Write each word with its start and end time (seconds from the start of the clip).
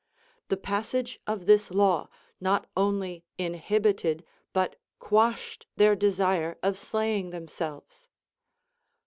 The 0.47 0.57
passage 0.57 1.19
of 1.27 1.45
this 1.45 1.69
law 1.69 2.09
not 2.39 2.65
only 2.75 3.23
inhibited 3.37 4.25
but 4.51 4.77
quashed 4.97 5.67
their 5.75 5.95
desire 5.95 6.57
of 6.63 6.79
slaying 6.79 7.29
themselves. 7.29 8.09